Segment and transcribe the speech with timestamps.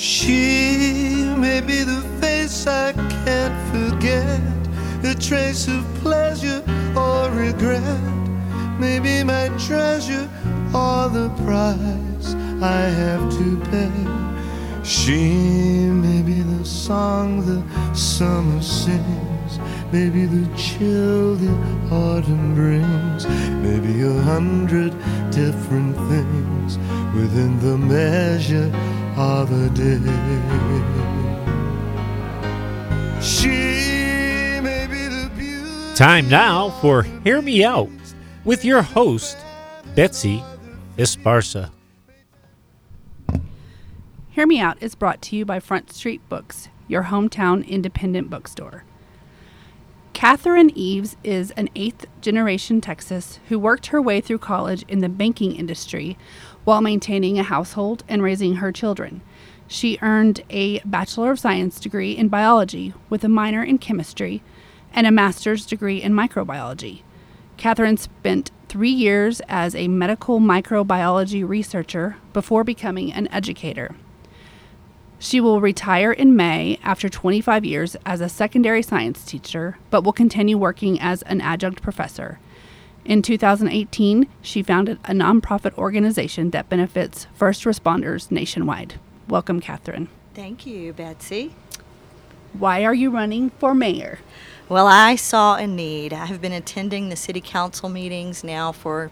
[0.00, 4.40] She may be the face I can't forget,
[5.04, 6.62] a trace of pleasure
[6.96, 8.00] or regret,
[8.78, 10.26] maybe my treasure
[10.72, 12.32] or the price
[12.62, 13.92] I have to pay.
[14.82, 17.62] She may be the song the
[17.94, 19.58] summer sings,
[19.92, 21.52] maybe the chill the
[21.92, 23.26] autumn brings,
[23.62, 24.92] maybe a hundred
[25.30, 26.78] different things
[27.14, 28.72] within the measure
[29.20, 29.98] of day.
[33.20, 33.48] She
[34.62, 35.94] may be the beauty.
[35.94, 37.90] Time now for Hear Me Out
[38.46, 39.36] with your host,
[39.94, 40.42] Betsy
[40.96, 41.70] Esparza.
[44.30, 48.84] Hear Me Out is brought to you by Front Street Books, your hometown independent bookstore.
[50.20, 55.08] Catherine Eaves is an eighth generation Texas who worked her way through college in the
[55.08, 56.18] banking industry
[56.64, 59.22] while maintaining a household and raising her children.
[59.66, 64.42] She earned a Bachelor of Science degree in biology with a minor in chemistry
[64.92, 67.00] and a master's degree in microbiology.
[67.56, 73.96] Catherine spent three years as a medical microbiology researcher before becoming an educator.
[75.22, 80.14] She will retire in May after 25 years as a secondary science teacher, but will
[80.14, 82.40] continue working as an adjunct professor.
[83.04, 88.94] In 2018, she founded a nonprofit organization that benefits first responders nationwide.
[89.28, 90.08] Welcome, Catherine.
[90.32, 91.54] Thank you, Betsy.
[92.54, 94.20] Why are you running for mayor?
[94.70, 96.14] Well, I saw a need.
[96.14, 99.10] I have been attending the city council meetings now for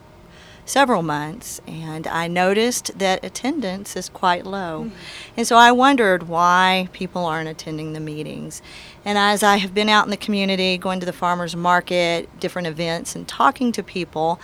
[0.69, 4.85] several months, and I noticed that attendance is quite low.
[4.85, 4.95] Mm-hmm.
[5.37, 8.61] And so I wondered why people aren't attending the meetings.
[9.03, 12.67] And as I have been out in the community, going to the farmers market, different
[12.67, 14.39] events, and talking to people,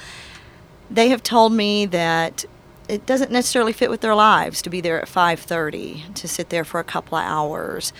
[0.90, 2.46] they have told me that
[2.88, 6.64] it doesn't necessarily fit with their lives to be there at 5:30 to sit there
[6.64, 7.94] for a couple of hours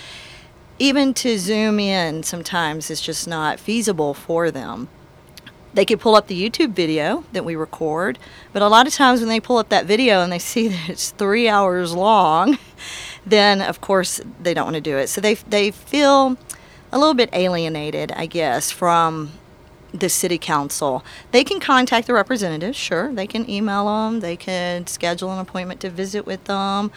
[0.78, 4.88] even to zoom in sometimes is just not feasible for them
[5.76, 8.18] they could pull up the YouTube video that we record,
[8.54, 10.90] but a lot of times when they pull up that video and they see that
[10.90, 12.58] it's three hours long,
[13.26, 15.08] then of course they don't want to do it.
[15.08, 16.38] So they they feel
[16.92, 19.34] a little bit alienated, I guess, from
[19.94, 21.04] the city council.
[21.32, 23.14] They can contact the representatives, sure.
[23.14, 24.20] They can email them.
[24.22, 26.92] They can schedule an appointment to visit with them.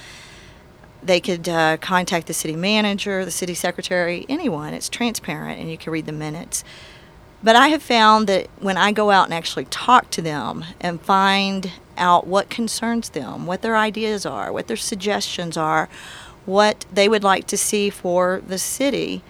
[1.03, 4.75] They could uh, contact the city manager, the city secretary, anyone.
[4.75, 6.65] It's transparent, and you can read the minutes.
[7.43, 11.01] But I have found that when I go out and actually talk to them and
[11.01, 15.89] find out what concerns them, what their ideas are, what their suggestions are,
[16.47, 19.23] what they would like to see for the city,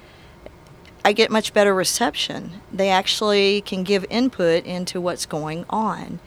[1.05, 2.61] I get much better reception.
[2.73, 6.21] They actually can give input into what's going on.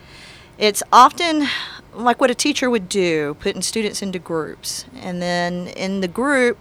[0.57, 1.47] It's often
[1.93, 4.85] like what a teacher would do, putting students into groups.
[4.95, 6.59] And then in the group,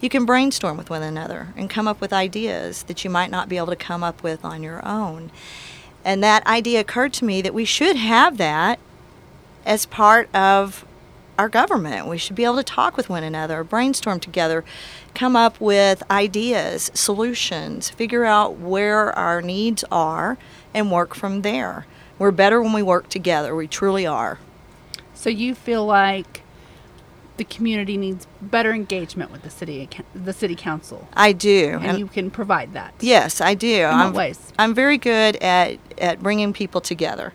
[0.00, 3.48] you can brainstorm with one another and come up with ideas that you might not
[3.48, 5.30] be able to come up with on your own.
[6.04, 8.78] And that idea occurred to me that we should have that
[9.66, 10.84] as part of
[11.38, 12.06] our government.
[12.06, 14.64] We should be able to talk with one another, brainstorm together,
[15.14, 20.36] come up with ideas, solutions, figure out where our needs are,
[20.74, 21.86] and work from there.
[22.18, 23.54] We're better when we work together.
[23.56, 24.38] We truly are.
[25.14, 26.39] So you feel like
[27.40, 31.08] the community needs better engagement with the city the city council.
[31.14, 32.92] I do, and, and you can provide that.
[33.00, 33.76] Yes, I do.
[33.76, 34.52] In I'm, ways?
[34.58, 37.32] I'm very good at at bringing people together,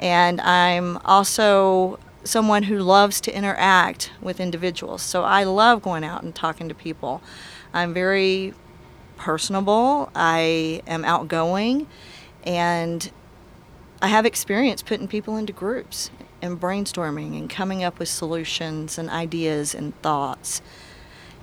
[0.00, 5.02] and I'm also someone who loves to interact with individuals.
[5.02, 7.20] So I love going out and talking to people.
[7.74, 8.54] I'm very
[9.18, 10.08] personable.
[10.14, 11.88] I am outgoing,
[12.42, 13.12] and
[14.00, 16.10] I have experience putting people into groups
[16.42, 20.60] and brainstorming and coming up with solutions and ideas and thoughts.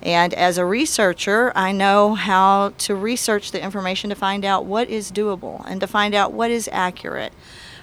[0.02, 4.88] And as a researcher, I know how to research the information to find out what
[4.88, 7.32] is doable and to find out what is accurate.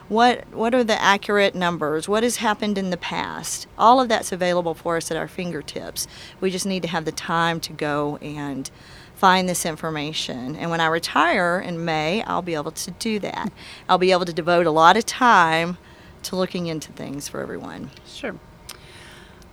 [0.07, 2.07] What, what are the accurate numbers?
[2.07, 3.67] What has happened in the past?
[3.77, 6.07] All of that's available for us at our fingertips.
[6.39, 8.71] We just need to have the time to go and
[9.15, 10.55] find this information.
[10.55, 13.51] And when I retire in May, I'll be able to do that.
[13.89, 15.77] I'll be able to devote a lot of time
[16.23, 17.91] to looking into things for everyone.
[18.05, 18.35] Sure.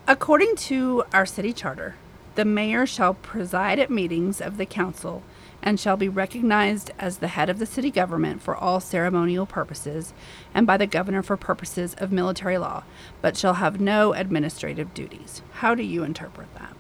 [0.07, 1.95] According to our city charter,
[2.35, 5.23] the mayor shall preside at meetings of the council
[5.63, 10.13] and shall be recognized as the head of the city government for all ceremonial purposes
[10.53, 12.85] and by the governor for purposes of military law,
[13.23, 15.41] but shall have no administrative duties.
[15.55, 16.77] How do you interpret that?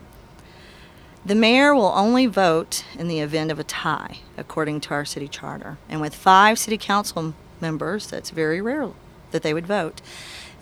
[1.25, 5.28] The mayor will only vote in the event of a tie, according to our city
[5.28, 5.78] charter.
[5.88, 7.32] And with five city council
[7.62, 8.90] members, that's very rare
[9.34, 10.00] that they would vote.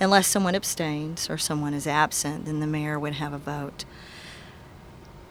[0.00, 3.84] Unless someone abstains or someone is absent, then the mayor would have a vote.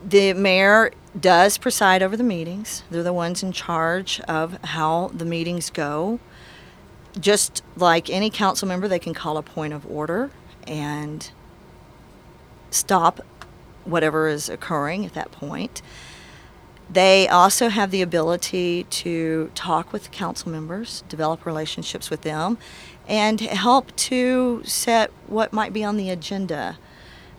[0.03, 2.83] the mayor does preside over the meetings.
[2.89, 6.19] They're the ones in charge of how the meetings go.
[7.19, 10.31] Just like any council member, they can call a point of order
[10.65, 11.29] and
[12.69, 13.21] stop
[13.83, 15.81] whatever is occurring at that point.
[16.91, 22.57] They also have the ability to talk with council members, develop relationships with them,
[23.07, 26.77] and help to set what might be on the agenda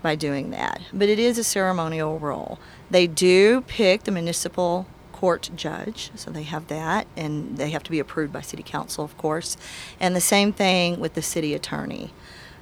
[0.00, 0.80] by doing that.
[0.92, 2.58] But it is a ceremonial role.
[2.90, 7.90] They do pick the municipal court judge, so they have that, and they have to
[7.90, 9.58] be approved by city council, of course.
[10.00, 12.10] And the same thing with the city attorney.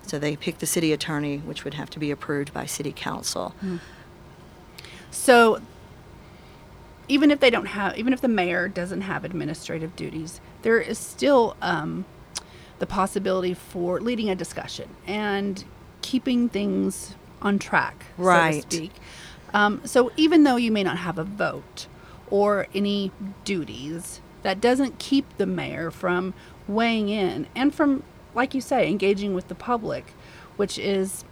[0.02, 3.54] So they pick the city attorney, which would have to be approved by city council.
[3.60, 3.76] Hmm.
[5.12, 5.62] So
[7.10, 10.98] even if they don't have, even if the mayor doesn't have administrative duties, there is
[10.98, 12.04] still um,
[12.78, 15.64] the possibility for leading a discussion and
[16.02, 18.62] keeping things on track, Right.
[18.62, 18.92] so to speak.
[19.52, 21.88] Um, so even though you may not have a vote
[22.30, 23.10] or any
[23.44, 26.32] duties, that doesn't keep the mayor from
[26.68, 28.04] weighing in and from,
[28.34, 30.14] like you say, engaging with the public,
[30.56, 31.24] which is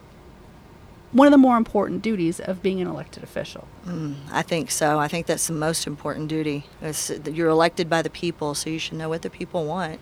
[1.12, 3.66] one of the more important duties of being an elected official.
[3.86, 4.98] Mm, I think so.
[4.98, 6.66] I think that's the most important duty.
[6.80, 10.00] That you're elected by the people, so you should know what the people want.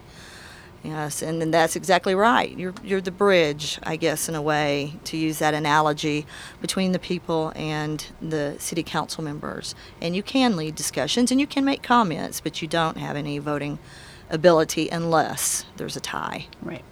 [0.83, 2.57] Yes, and then that's exactly right.
[2.57, 6.27] You're you're the bridge, I guess, in a way, to use that analogy
[6.61, 9.75] between the people and the city council members.
[10.01, 13.39] And you can lead discussions and you can make comments, but you don't have any
[13.39, 13.81] voting
[14.31, 16.47] ability unless there's a tie.
[16.63, 16.85] Right.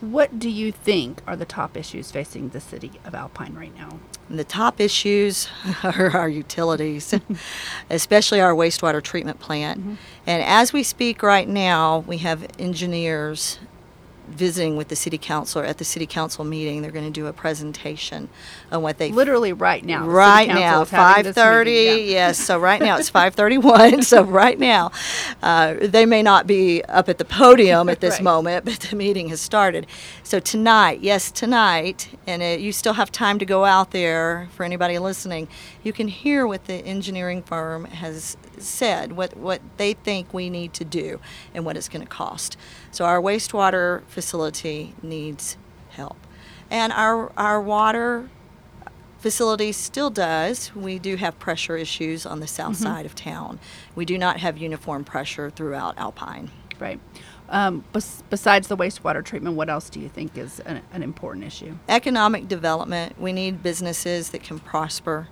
[0.00, 3.98] What do you think are the top issues facing the city of Alpine right now?
[4.28, 5.48] And the top issues
[5.82, 7.14] are our utilities,
[7.90, 9.80] especially our wastewater treatment plant.
[9.80, 9.94] Mm-hmm.
[10.26, 13.58] And as we speak right now, we have engineers
[14.28, 16.82] visiting with the city council or at the city council meeting.
[16.82, 18.28] They're going to do a presentation
[18.72, 20.06] on what they Literally right now.
[20.06, 21.94] right now five thirty yeah.
[21.94, 24.90] yes so right now it's 531 so right now
[25.42, 28.22] uh, they may not be up at the podium at this Right.
[28.24, 29.86] moment but the meeting has started
[30.22, 34.64] so tonight yes tonight and uh you still have time to go out there for
[34.64, 35.48] anybody listening
[35.82, 40.72] you can hear what the engineering firm has said what what they think we need
[40.72, 41.20] to do
[41.54, 42.56] and what it's going to cost
[42.90, 45.58] so our wastewater facility needs
[45.90, 46.16] help
[46.70, 48.28] and our our water
[49.18, 50.74] facility still does.
[50.74, 53.58] We do have pressure issues on the south side of town.
[53.94, 56.50] We do not have uniform pressure throughout Alpine.
[56.78, 57.00] Right.
[57.48, 61.44] Um, bes- besides the wastewater treatment, what else do you think is an, an important
[61.44, 61.76] issue?
[61.88, 65.28] Economic development, we need businesses that can prosper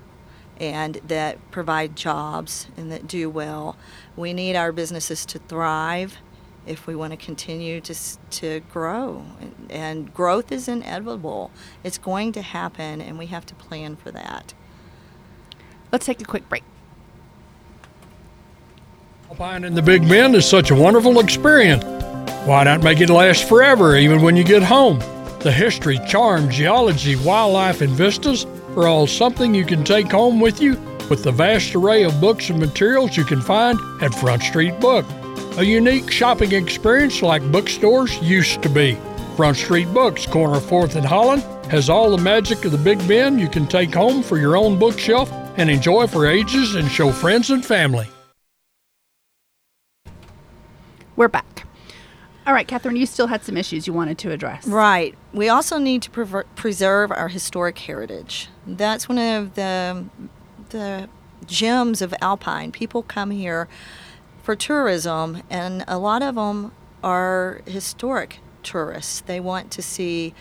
[0.60, 3.76] and that provide jobs and that do well.
[4.16, 6.18] We need our businesses to thrive
[6.66, 7.94] if we want to continue to,
[8.30, 9.24] to grow.
[9.40, 11.50] And, and growth is inevitable,
[11.82, 14.54] it's going to happen, and we have to plan for that.
[15.92, 16.64] Let's take a quick break.
[19.30, 21.84] Alpine in the Big Bend is such a wonderful experience.
[22.46, 24.98] Why not make it last forever, even when you get home?
[25.40, 28.46] The history, charm, geology, wildlife, and vistas
[28.76, 30.74] are all something you can take home with you
[31.10, 35.04] with the vast array of books and materials you can find at Front Street Book.
[35.56, 38.98] A unique shopping experience like bookstores used to be.
[39.36, 43.38] Front Street Books, corner 4th and Holland, has all the magic of the Big Bend
[43.40, 47.50] you can take home for your own bookshelf and enjoy for ages and show friends
[47.50, 48.08] and family.
[51.14, 51.68] We're back.
[52.48, 54.66] All right, Catherine, you still had some issues you wanted to address.
[54.66, 55.14] Right.
[55.32, 58.48] We also need to prever- preserve our historic heritage.
[58.66, 60.04] That's one of the
[60.70, 61.08] the
[61.46, 62.72] gems of Alpine.
[62.72, 63.68] People come here
[64.44, 66.70] for tourism, and a lot of them
[67.02, 69.22] are historic tourists.
[69.22, 70.34] They want to see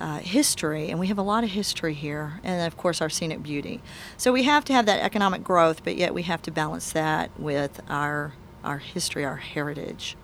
[0.00, 3.42] uh, history, and we have a lot of history here, and of course, our scenic
[3.42, 3.82] beauty.
[4.16, 7.38] So we have to have that economic growth, but yet we have to balance that
[7.38, 10.16] with our our history, our heritage.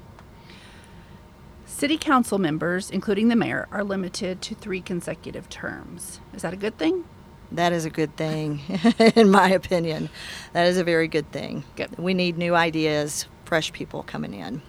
[1.64, 6.21] City council members, including the mayor, are limited to three consecutive terms.
[6.33, 7.04] Is that a good thing?
[7.52, 8.60] That is a good thing,
[9.14, 10.08] in my opinion.
[10.52, 11.64] That is a very good thing.
[11.76, 11.96] Good.
[11.98, 14.62] We need new ideas, fresh people coming in.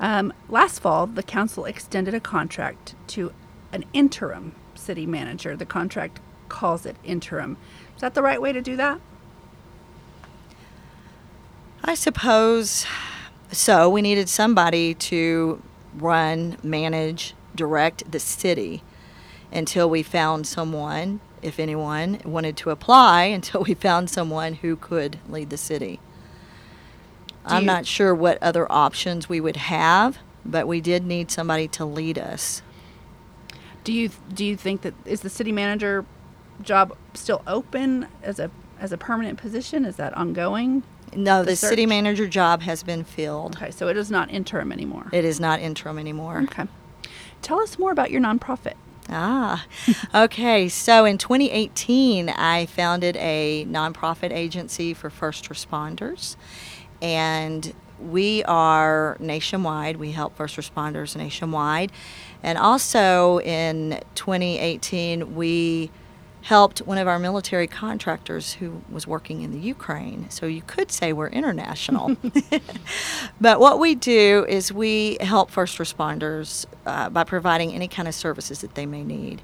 [0.00, 3.32] Um, last fall, the council extended a contract to
[3.72, 5.56] an interim city manager.
[5.56, 7.56] The contract calls it interim.
[7.94, 9.00] Is that the right way to do that?
[11.84, 12.86] I suppose
[13.52, 13.90] so.
[13.90, 15.62] We needed somebody to
[15.94, 18.82] run, manage, direct the city
[19.54, 25.18] until we found someone, if anyone wanted to apply, until we found someone who could
[25.28, 26.00] lead the city.
[27.48, 31.30] Do I'm you- not sure what other options we would have, but we did need
[31.30, 32.60] somebody to lead us.
[33.84, 36.06] Do you do you think that is the city manager
[36.62, 39.84] job still open as a as a permanent position?
[39.84, 40.82] Is that ongoing?
[41.14, 43.56] No, The the, city manager job has been filled.
[43.56, 45.06] Okay, so it is not interim anymore.
[45.12, 46.40] It is not interim anymore.
[46.44, 46.64] Okay.
[47.42, 48.74] Tell us more about your nonprofit.
[49.08, 49.66] Ah,
[50.14, 50.68] okay.
[50.68, 56.36] So in 2018, I founded a nonprofit agency for first responders,
[57.02, 59.98] and we are nationwide.
[59.98, 61.92] We help first responders nationwide,
[62.42, 65.90] and also in 2018, we
[66.44, 70.28] helped one of our military contractors who was working in the Ukraine.
[70.28, 72.16] So you could say we're international.
[73.40, 78.14] but what we do is we help first responders uh, by providing any kind of
[78.14, 79.42] services that they may need.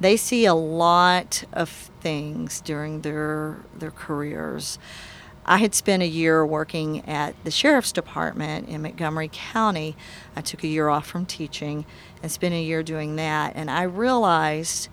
[0.00, 1.68] They see a lot of
[2.00, 4.78] things during their their careers.
[5.44, 9.96] I had spent a year working at the sheriff's department in Montgomery County.
[10.36, 11.86] I took a year off from teaching
[12.22, 14.88] and spent a year doing that, and I realized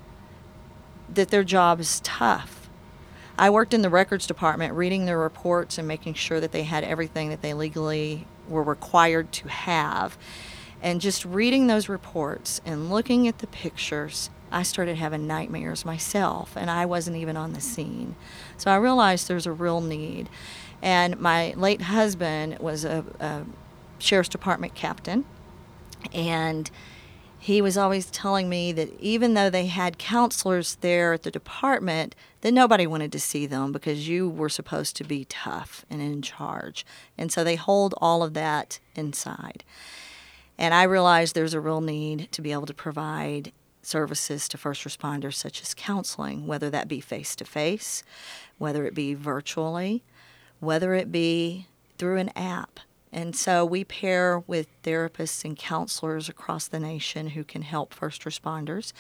[1.14, 2.70] that their job is tough.
[3.38, 6.86] I worked in the records department reading their reports and making sure that they had
[6.86, 10.18] everything that they legally were required to have.
[10.82, 16.56] And just reading those reports and looking at the pictures, I started having nightmares myself,
[16.56, 18.16] and I wasn't even on the scene.
[18.58, 20.30] So I realized there's a real need.
[20.82, 23.46] And my late husband was a, a
[23.98, 25.26] sheriff's department captain,
[26.14, 26.70] and
[27.40, 32.16] he was always telling me that even though they had counselors there at the department,
[32.42, 36.24] that nobody wanted to see them because you were supposed to be tough and in
[36.24, 36.86] charge.
[37.20, 39.64] And so they hold all of that inside.
[40.58, 44.84] And I realized there's a real need to be able to provide services to first
[44.84, 48.04] responders, such as counseling, whether that be face to face,
[48.58, 50.04] whether it be virtually,
[50.60, 52.80] whether it be through an app.
[53.12, 58.24] And so we pair with therapists and counselors across the nation who can help first
[58.24, 58.92] responders.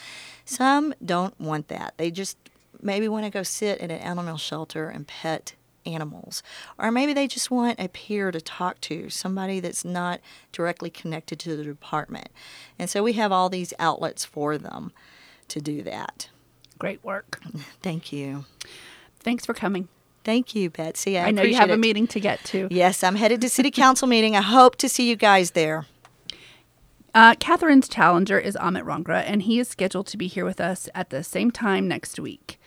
[0.46, 1.96] Some don't want that.
[1.98, 2.38] They just
[2.82, 5.56] maybe want to go sit at an animal shelter and pet
[5.86, 6.44] animals.
[6.78, 10.20] Or maybe they just want a peer to talk to, somebody that's not
[10.52, 12.30] directly connected to the department.
[12.78, 14.92] And so we have all these outlets for them
[15.50, 16.30] to do that.
[16.78, 17.40] Great work.
[17.82, 18.46] Thank you.
[19.20, 19.88] Thanks for coming.
[20.24, 21.20] Thank you, Betsy.
[21.20, 22.68] I, I, know you have a meeting to get to.
[22.72, 24.36] Yes, I'm headed to city council meeting.
[24.36, 25.86] I hope to see you guys there.
[27.14, 30.90] Uh, Catherine's challenger is Amit Rangra, and he is scheduled to be here with us
[30.94, 32.60] at the same time next week.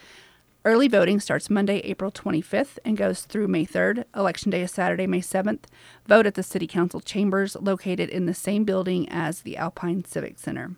[0.64, 4.04] Early voting starts Monday, April 25th and goes through May 3rd.
[4.14, 5.64] Election day is Saturday, May 7th.
[6.06, 10.36] Vote at the City Council chambers located in the same building as the Alpine Civic
[10.36, 10.72] Center.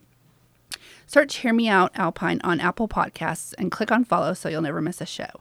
[1.13, 4.81] Search Hear Me Out Alpine on Apple Podcasts and click on follow so you'll never
[4.81, 5.41] miss a show.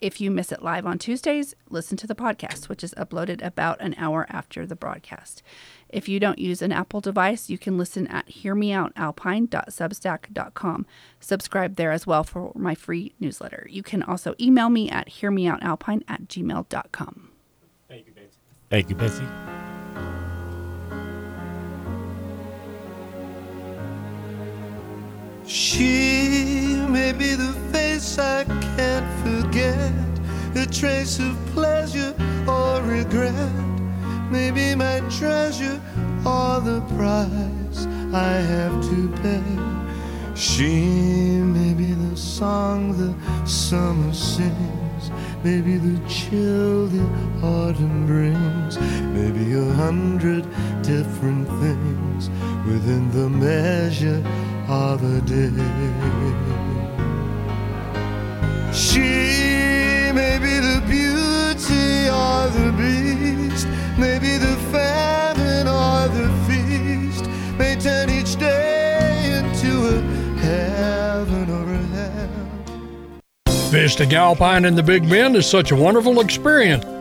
[0.00, 3.78] If you miss it live on Tuesdays, listen to the podcast, which is uploaded about
[3.82, 5.42] an hour after the broadcast.
[5.90, 10.86] If you don't use an Apple device, you can listen at hearmeoutalpine.substack.com.
[11.20, 13.66] Subscribe there as well for my free newsletter.
[13.68, 17.28] You can also email me at hearmeoutalpine at gmail.com.
[17.90, 18.38] Thank you, Betsy.
[18.70, 19.26] Thank you, Betsy.
[25.50, 29.92] She may be the face I can't forget,
[30.54, 32.14] a trace of pleasure
[32.46, 33.34] or regret.
[34.30, 35.80] Maybe my treasure
[36.24, 39.42] or the price I have to pay.
[40.36, 43.12] She may be the song the
[43.44, 45.10] summer sings,
[45.42, 47.02] maybe the chill the
[47.42, 50.44] autumn brings, maybe a hundred
[50.84, 52.30] different things
[52.64, 54.24] within the measure
[54.70, 55.50] a day.
[58.72, 59.00] She
[60.12, 63.66] may be the beauty or the beast,
[64.38, 70.00] the famine or the feast, may turn each day into a
[70.38, 73.70] heaven or a hell.
[73.70, 76.99] Visiting Alpine and the Big Bend is such a wonderful experience.